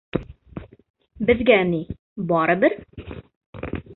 [1.27, 1.83] Беҙгә ни...
[2.33, 2.79] барыбер.